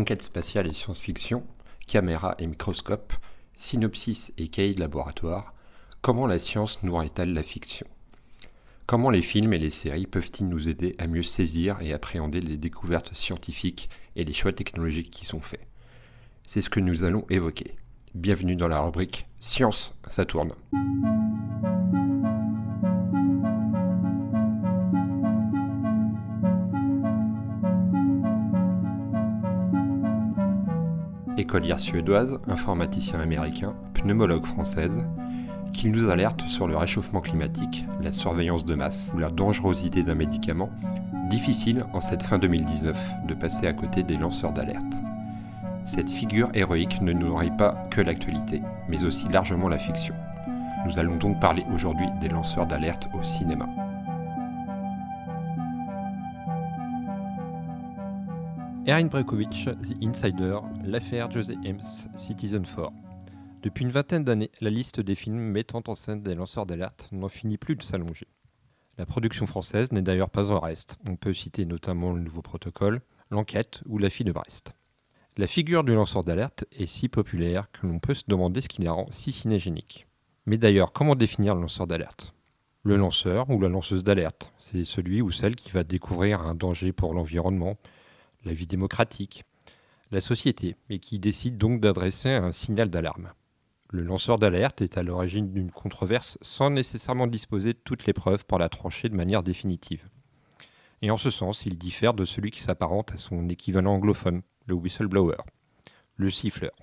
Conquête 0.00 0.22
spatiale 0.22 0.66
et 0.66 0.72
science-fiction, 0.72 1.44
caméra 1.86 2.34
et 2.38 2.46
microscope, 2.46 3.12
synopsis 3.54 4.32
et 4.38 4.48
cahier 4.48 4.72
de 4.72 4.80
laboratoire, 4.80 5.52
comment 6.00 6.26
la 6.26 6.38
science 6.38 6.82
nourrit-elle 6.82 7.34
la 7.34 7.42
fiction? 7.42 7.86
Comment 8.86 9.10
les 9.10 9.20
films 9.20 9.52
et 9.52 9.58
les 9.58 9.68
séries 9.68 10.06
peuvent-ils 10.06 10.48
nous 10.48 10.70
aider 10.70 10.94
à 10.96 11.06
mieux 11.06 11.22
saisir 11.22 11.82
et 11.82 11.92
appréhender 11.92 12.40
les 12.40 12.56
découvertes 12.56 13.14
scientifiques 13.14 13.90
et 14.16 14.24
les 14.24 14.32
choix 14.32 14.54
technologiques 14.54 15.10
qui 15.10 15.26
sont 15.26 15.42
faits? 15.42 15.66
C'est 16.46 16.62
ce 16.62 16.70
que 16.70 16.80
nous 16.80 17.04
allons 17.04 17.26
évoquer. 17.28 17.76
Bienvenue 18.14 18.56
dans 18.56 18.68
la 18.68 18.80
rubrique 18.80 19.26
Science, 19.38 20.00
ça 20.06 20.24
tourne. 20.24 20.54
Écolière 31.40 31.80
suédoise, 31.80 32.38
informaticien 32.48 33.18
américain, 33.18 33.74
pneumologue 33.94 34.44
française, 34.44 35.02
qu'il 35.72 35.90
nous 35.90 36.10
alerte 36.10 36.42
sur 36.48 36.68
le 36.68 36.76
réchauffement 36.76 37.22
climatique, 37.22 37.86
la 38.02 38.12
surveillance 38.12 38.66
de 38.66 38.74
masse 38.74 39.12
ou 39.14 39.20
la 39.20 39.30
dangerosité 39.30 40.02
d'un 40.02 40.16
médicament, 40.16 40.68
difficile 41.30 41.86
en 41.94 42.00
cette 42.00 42.24
fin 42.24 42.36
2019 42.36 43.12
de 43.26 43.32
passer 43.32 43.66
à 43.66 43.72
côté 43.72 44.02
des 44.02 44.18
lanceurs 44.18 44.52
d'alerte. 44.52 45.02
Cette 45.82 46.10
figure 46.10 46.50
héroïque 46.52 47.00
ne 47.00 47.14
nourrit 47.14 47.56
pas 47.56 47.88
que 47.90 48.02
l'actualité, 48.02 48.60
mais 48.90 49.02
aussi 49.04 49.26
largement 49.30 49.70
la 49.70 49.78
fiction. 49.78 50.14
Nous 50.84 50.98
allons 50.98 51.16
donc 51.16 51.40
parler 51.40 51.64
aujourd'hui 51.74 52.08
des 52.20 52.28
lanceurs 52.28 52.66
d'alerte 52.66 53.08
au 53.18 53.22
cinéma. 53.22 53.66
Erin 58.86 59.06
Brekovic, 59.06 59.68
The 59.82 60.02
Insider, 60.02 60.58
l'affaire 60.84 61.30
José 61.30 61.54
Ems, 61.66 62.08
Citizen 62.16 62.64
4. 62.64 62.90
Depuis 63.62 63.84
une 63.84 63.90
vingtaine 63.90 64.24
d'années, 64.24 64.50
la 64.62 64.70
liste 64.70 65.00
des 65.00 65.14
films 65.14 65.38
mettant 65.38 65.82
en 65.86 65.94
scène 65.94 66.22
des 66.22 66.34
lanceurs 66.34 66.64
d'alerte 66.64 67.06
n'en 67.12 67.28
finit 67.28 67.58
plus 67.58 67.76
de 67.76 67.82
s'allonger. 67.82 68.26
La 68.96 69.04
production 69.04 69.46
française 69.46 69.92
n'est 69.92 70.00
d'ailleurs 70.00 70.30
pas 70.30 70.50
en 70.50 70.58
reste. 70.60 70.98
On 71.08 71.16
peut 71.16 71.34
citer 71.34 71.66
notamment 71.66 72.12
le 72.12 72.22
nouveau 72.22 72.40
protocole, 72.40 73.02
l'enquête 73.30 73.82
ou 73.86 73.98
la 73.98 74.08
fille 74.08 74.24
de 74.24 74.32
Brest. 74.32 74.74
La 75.36 75.46
figure 75.46 75.84
du 75.84 75.94
lanceur 75.94 76.24
d'alerte 76.24 76.64
est 76.72 76.86
si 76.86 77.08
populaire 77.08 77.70
que 77.72 77.86
l'on 77.86 77.98
peut 77.98 78.14
se 78.14 78.24
demander 78.26 78.62
ce 78.62 78.68
qui 78.68 78.82
la 78.82 78.92
rend 78.92 79.06
si 79.10 79.30
cinégénique. 79.30 80.06
Mais 80.46 80.56
d'ailleurs, 80.56 80.92
comment 80.92 81.16
définir 81.16 81.54
le 81.54 81.60
lanceur 81.60 81.86
d'alerte? 81.86 82.34
Le 82.82 82.96
lanceur 82.96 83.50
ou 83.50 83.60
la 83.60 83.68
lanceuse 83.68 84.04
d'alerte, 84.04 84.52
c'est 84.58 84.86
celui 84.86 85.20
ou 85.20 85.30
celle 85.30 85.54
qui 85.54 85.70
va 85.70 85.84
découvrir 85.84 86.40
un 86.40 86.54
danger 86.54 86.92
pour 86.92 87.12
l'environnement, 87.12 87.76
la 88.44 88.52
vie 88.52 88.66
démocratique, 88.66 89.44
la 90.10 90.20
société, 90.20 90.76
et 90.88 90.98
qui 90.98 91.18
décide 91.18 91.58
donc 91.58 91.80
d'adresser 91.80 92.30
un 92.30 92.52
signal 92.52 92.90
d'alarme. 92.90 93.32
Le 93.90 94.02
lanceur 94.02 94.38
d'alerte 94.38 94.82
est 94.82 94.98
à 94.98 95.02
l'origine 95.02 95.52
d'une 95.52 95.70
controverse 95.70 96.38
sans 96.42 96.70
nécessairement 96.70 97.26
disposer 97.26 97.72
de 97.72 97.78
toutes 97.78 98.06
les 98.06 98.12
preuves 98.12 98.44
pour 98.46 98.58
la 98.58 98.68
trancher 98.68 99.08
de 99.08 99.16
manière 99.16 99.42
définitive. 99.42 100.08
Et 101.02 101.10
en 101.10 101.16
ce 101.16 101.30
sens, 101.30 101.66
il 101.66 101.78
diffère 101.78 102.14
de 102.14 102.24
celui 102.24 102.50
qui 102.50 102.60
s'apparente 102.60 103.12
à 103.12 103.16
son 103.16 103.48
équivalent 103.48 103.94
anglophone, 103.94 104.42
le 104.66 104.74
whistleblower, 104.74 105.38
le 106.16 106.30
siffleur, 106.30 106.74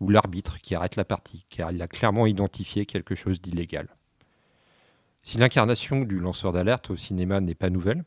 ou 0.00 0.08
l'arbitre 0.08 0.58
qui 0.58 0.74
arrête 0.74 0.96
la 0.96 1.04
partie, 1.04 1.44
car 1.50 1.70
il 1.70 1.82
a 1.82 1.88
clairement 1.88 2.26
identifié 2.26 2.86
quelque 2.86 3.14
chose 3.14 3.40
d'illégal. 3.40 3.88
Si 5.22 5.38
l'incarnation 5.38 6.00
du 6.00 6.18
lanceur 6.18 6.52
d'alerte 6.52 6.90
au 6.90 6.96
cinéma 6.96 7.40
n'est 7.40 7.54
pas 7.54 7.70
nouvelle, 7.70 8.04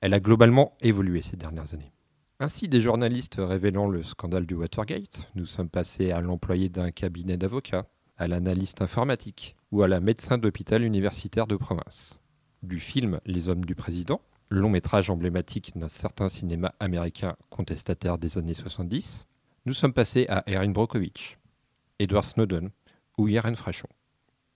elle 0.00 0.14
a 0.14 0.20
globalement 0.20 0.76
évolué 0.80 1.22
ces 1.22 1.36
dernières 1.36 1.74
années. 1.74 1.92
Ainsi, 2.40 2.68
des 2.68 2.80
journalistes 2.80 3.40
révélant 3.40 3.88
le 3.88 4.04
scandale 4.04 4.46
du 4.46 4.54
Watergate, 4.54 5.28
nous 5.34 5.44
sommes 5.44 5.68
passés 5.68 6.12
à 6.12 6.20
l'employé 6.20 6.68
d'un 6.68 6.92
cabinet 6.92 7.36
d'avocats, 7.36 7.88
à 8.16 8.28
l'analyste 8.28 8.80
informatique 8.80 9.56
ou 9.72 9.82
à 9.82 9.88
la 9.88 9.98
médecin 9.98 10.38
d'hôpital 10.38 10.84
universitaire 10.84 11.48
de 11.48 11.56
province. 11.56 12.20
Du 12.62 12.78
film 12.78 13.18
Les 13.26 13.48
Hommes 13.48 13.64
du 13.64 13.74
Président, 13.74 14.20
long 14.50 14.68
métrage 14.68 15.10
emblématique 15.10 15.76
d'un 15.76 15.88
certain 15.88 16.28
cinéma 16.28 16.76
américain 16.78 17.34
contestataire 17.50 18.18
des 18.18 18.38
années 18.38 18.54
70, 18.54 19.26
nous 19.66 19.74
sommes 19.74 19.92
passés 19.92 20.26
à 20.28 20.44
Erin 20.46 20.70
Brockovich, 20.70 21.38
Edward 21.98 22.24
Snowden 22.24 22.70
ou 23.16 23.26
Yaren 23.26 23.56
Frachon. 23.56 23.88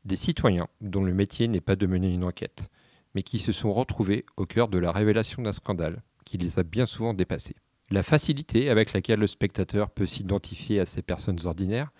Des 0.05 0.15
citoyens 0.15 0.69
dont 0.81 1.03
le 1.03 1.15
métier 1.15 1.49
n'est 1.49 1.61
pas 1.61 1.75
de 1.75 1.89
mener 1.89 2.15
une 2.15 2.23
enquête, 2.23 2.71
mais 3.17 3.25
qui 3.25 3.41
se 3.41 3.51
sont 3.51 3.73
retrouvés 3.73 4.25
au 4.37 4.47
cœur 4.47 4.69
de 4.69 4.79
la 4.79 4.93
révélation 4.93 5.43
d'un 5.43 5.53
scandale 5.53 6.01
qui 6.25 6.39
les 6.39 6.61
a 6.61 6.63
bien 6.63 6.87
souvent 6.87 7.13
dépassés. 7.13 7.57
La 7.93 8.03
facilité 8.03 8.71
avec 8.71 8.95
laquelle 8.95 9.21
le 9.21 9.27
spectateur 9.27 9.91
peut 9.91 10.07
s'identifier 10.07 10.81
à 10.81 10.87
ces 10.87 11.03
personnes 11.03 11.41
ordinaires 11.45 11.93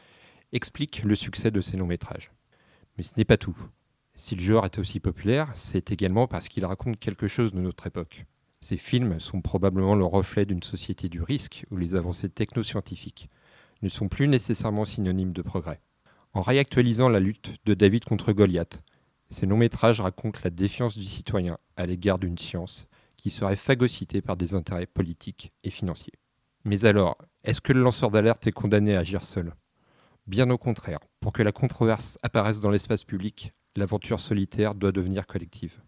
explique 0.53 1.03
le 1.03 1.15
succès 1.15 1.51
de 1.51 1.61
ces 1.61 1.77
longs 1.77 1.87
métrages. 1.87 2.33
Mais 2.97 3.05
ce 3.05 3.13
n'est 3.19 3.27
pas 3.27 3.37
tout. 3.37 3.59
Si 4.15 4.35
le 4.35 4.41
genre 4.41 4.65
est 4.65 4.79
aussi 4.79 5.01
populaire, 5.01 5.51
c'est 5.53 5.93
également 5.93 6.27
parce 6.27 6.49
qu'il 6.49 6.65
raconte 6.65 6.99
quelque 6.99 7.29
chose 7.29 7.53
de 7.53 7.61
notre 7.61 7.87
époque. 7.87 8.25
Ces 8.63 8.79
films 8.79 9.21
sont 9.21 9.43
probablement 9.43 9.95
le 9.95 10.07
reflet 10.07 10.47
d'une 10.47 10.63
société 10.63 11.11
du 11.11 11.21
risque 11.21 11.67
où 11.71 11.77
les 11.77 11.95
avancées 11.95 12.31
technoscientifiques 12.31 13.29
ne 13.83 13.91
sont 13.91 14.09
plus 14.09 14.29
nécessairement 14.29 14.87
synonymes 14.87 15.35
de 15.35 15.43
progrès. 15.43 15.83
En 16.33 16.41
réactualisant 16.41 17.11
la 17.11 17.21
lutte 17.21 17.53
de 17.67 17.75
David 17.75 18.07
contre 18.07 18.33
Goliath, 18.33 18.83
ces 19.29 19.45
longs 19.45 19.59
métrages 19.59 20.01
racontent 20.01 20.41
la 20.43 20.49
défiance 20.49 20.97
du 20.97 21.05
citoyen 21.05 21.59
à 21.77 21.85
l'égard 21.85 22.19
d'une 22.19 22.39
science 22.39 22.89
qui 23.23 23.31
serait 23.31 23.55
phagocyté 23.55 24.21
par 24.21 24.37
des 24.37 24.57
intérêts 24.57 24.87
politiques 24.87 25.53
et 25.63 25.71
financiers. 25.71 26.15
Mais 26.65 26.85
alors, 26.85 27.17
est-ce 27.45 27.61
que 27.61 27.73
le 27.73 27.81
lanceur 27.81 28.11
d'alerte 28.11 28.49
est 28.49 28.53
condamné 28.53 28.97
à 28.97 29.01
agir 29.01 29.23
seul? 29.23 29.55
Bien 30.27 30.51
au 30.51 30.59
contraire, 30.59 30.99
pour 31.21 31.33
que 31.33 31.43
la 31.45 31.53
controverse 31.53 32.19
apparaisse 32.25 32.61
dans 32.61 32.71
l'espace 32.71 33.05
public, 33.05 33.53
l'aventure 33.77 34.19
solitaire 34.19 34.75
doit 34.75 34.91
devenir 34.91 35.29
collective. 35.29 35.81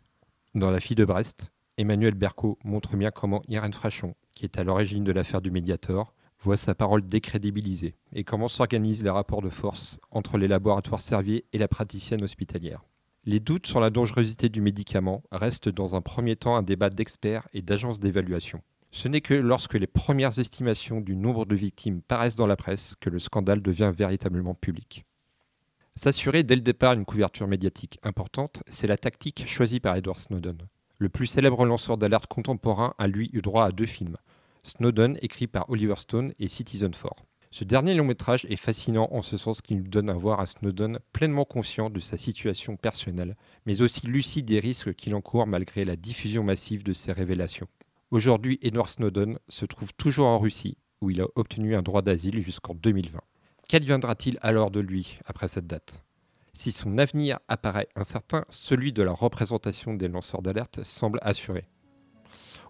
Dans 0.55 0.71
La 0.71 0.79
fille 0.79 0.95
de 0.95 1.05
Brest, 1.05 1.51
Emmanuel 1.77 2.15
Berco 2.15 2.57
montre 2.63 2.97
bien 2.97 3.11
comment 3.11 3.43
Irène 3.49 3.73
Frachon, 3.73 4.15
qui 4.37 4.45
est 4.45 4.57
à 4.57 4.63
l'origine 4.63 5.03
de 5.03 5.11
l'affaire 5.11 5.43
du 5.43 5.51
Mediator, 5.51 6.15
voit 6.41 6.57
sa 6.57 6.77
parole 6.77 7.05
décrédibilisée 7.05 7.97
et 8.13 8.23
comment 8.23 8.47
s'organisent 8.47 9.03
les 9.03 9.11
rapports 9.11 9.43
de 9.43 9.51
force 9.51 9.99
entre 10.13 10.39
les 10.39 10.47
laboratoires 10.47 11.01
Servier 11.01 11.47
et 11.53 11.59
la 11.59 11.67
praticienne 11.67 12.23
hospitalière. 12.23 12.85
Les 13.27 13.41
doutes 13.41 13.67
sur 13.67 13.81
la 13.81 13.89
dangerosité 13.89 14.51
du 14.51 14.61
médicament 14.61 15.23
restent 15.33 15.71
dans 15.71 15.95
un 15.95 16.03
premier 16.03 16.37
temps 16.37 16.57
un 16.57 16.63
débat 16.63 16.91
d'experts 16.91 17.49
et 17.55 17.63
d'agences 17.63 17.99
d'évaluation. 17.99 18.61
Ce 18.91 19.09
n'est 19.09 19.23
que 19.23 19.33
lorsque 19.33 19.75
les 19.75 19.87
premières 19.87 20.39
estimations 20.39 21.01
du 21.01 21.17
nombre 21.17 21.47
de 21.47 21.55
victimes 21.55 22.03
paraissent 22.03 22.37
dans 22.37 22.47
la 22.47 22.57
presse 22.57 22.97
que 23.01 23.09
le 23.09 23.19
scandale 23.19 23.63
devient 23.63 23.91
véritablement 23.97 24.53
public. 24.53 25.07
S'assurer 25.97 26.43
dès 26.43 26.55
le 26.55 26.61
départ 26.61 26.93
une 26.93 27.07
couverture 27.07 27.49
médiatique 27.49 27.99
importante, 28.03 28.63
c'est 28.67 28.87
la 28.87 28.99
tactique 28.99 29.49
choisie 29.49 29.81
par 29.81 29.97
Edward 29.97 30.19
Snowden. 30.19 30.59
Le 30.99 31.09
plus 31.09 31.27
célèbre 31.27 31.65
lanceur 31.65 31.97
d'alerte 31.97 32.27
contemporain 32.27 32.93
a 32.99 33.07
lui 33.07 33.31
eu 33.33 33.41
droit 33.41 33.65
à 33.65 33.73
deux 33.73 33.87
films. 33.87 34.19
Snowden, 34.65 35.19
écrit 35.23 35.47
par 35.47 35.71
Oliver 35.71 35.97
Stone, 35.97 36.35
et 36.39 36.49
Citizen 36.49 36.91
4. 36.91 37.25
Ce 37.57 37.63
dernier 37.63 37.95
long 37.95 38.05
métrage 38.05 38.47
est 38.47 38.57
fascinant 38.57 39.09
en 39.13 39.23
ce 39.23 39.37
sens 39.37 39.63
qu'il 39.63 39.77
nous 39.77 39.87
donne 39.87 40.11
à 40.11 40.15
voir 40.15 40.41
à 40.41 40.47
Snowden 40.47 40.99
pleinement 41.13 41.45
conscient 41.45 41.89
de 41.89 42.01
sa 42.01 42.17
situation 42.17 42.77
personnelle, 42.77 43.37
mais 43.65 43.81
aussi 43.81 44.09
lucide 44.09 44.47
des 44.47 44.59
risques 44.59 44.93
qu'il 44.95 45.15
encourt 45.15 45.47
malgré 45.47 45.85
la 45.85 45.95
diffusion 45.95 46.43
massive 46.43 46.83
de 46.83 46.93
ses 46.93 47.13
révélations. 47.13 47.69
Aujourd'hui, 48.11 48.59
Edward 48.61 48.89
Snowden 48.89 49.39
se 49.49 49.67
trouve 49.67 49.93
toujours 49.95 50.27
en 50.27 50.41
Russie, 50.41 50.79
où 51.01 51.11
il 51.11 51.21
a 51.21 51.29
obtenu 51.37 51.77
un 51.77 51.83
droit 51.83 52.03
d'asile 52.03 52.43
jusqu'en 52.43 52.75
2020. 52.75 53.21
Qu'adviendra-t-il 53.69 54.37
alors 54.43 54.73
de 54.73 54.81
lui 54.81 55.21
après 55.25 55.47
cette 55.47 55.69
date? 55.69 56.03
Si 56.55 56.73
son 56.73 56.99
avenir 56.99 57.39
apparaît 57.47 57.89
incertain, 57.95 58.45
celui 58.49 58.93
de 58.93 59.05
la 59.05 59.13
représentation 59.13 59.95
des 59.95 60.09
lanceurs 60.09 60.43
d'alerte 60.43 60.83
semble 60.83 61.21
assuré. 61.23 61.69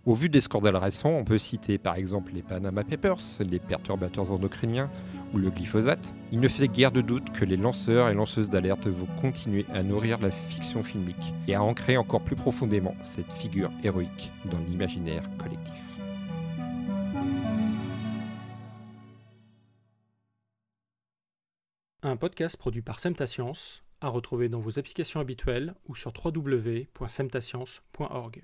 Au 0.06 0.12
vu 0.12 0.28
des 0.28 0.42
scandales 0.42 0.76
récents, 0.76 1.12
on 1.12 1.25
peut 1.25 1.38
citer 1.38 1.78
par 1.78 1.94
exemple 1.94 2.32
les 2.34 2.42
Panama 2.42 2.84
Papers, 2.84 3.22
les 3.41 3.59
perturbateurs 3.59 4.32
endocriniens 4.32 4.91
ou 5.33 5.39
le 5.39 5.48
glyphosate. 5.48 6.12
Il 6.30 6.41
ne 6.41 6.48
fait 6.48 6.68
guère 6.68 6.92
de 6.92 7.01
doute 7.01 7.33
que 7.33 7.47
les 7.47 7.56
lanceurs 7.56 8.10
et 8.10 8.15
lanceuses 8.15 8.51
d'alerte 8.51 8.86
vont 8.86 9.09
continuer 9.22 9.65
à 9.72 9.83
nourrir 9.83 10.18
la 10.18 10.30
fiction 10.30 10.83
filmique 10.83 11.33
et 11.48 11.54
à 11.54 11.62
ancrer 11.62 11.97
encore 11.97 12.21
plus 12.21 12.36
profondément 12.36 12.95
cette 13.01 13.33
figure 13.33 13.71
héroïque 13.83 14.30
dans 14.51 14.59
l'imaginaire 14.59 15.22
collectif. 15.39 15.72
Un 22.03 22.18
podcast 22.18 22.59
produit 22.59 22.83
par 22.83 23.01
Semtascience, 23.01 23.83
à 24.03 24.09
retrouver 24.09 24.51
dans 24.51 24.60
vos 24.60 24.78
applications 24.78 25.21
habituelles 25.21 25.74
ou 25.89 25.95
sur 25.95 26.12
www.semtascience.org. 26.22 28.42